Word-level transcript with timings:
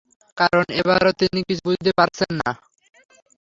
কারণ 0.37 0.65
এবারও 0.79 1.11
তিনি 1.19 1.39
কিছু 1.47 1.63
বুঝতে 1.67 1.91
পারছেন 1.99 2.31
না। 2.39 2.49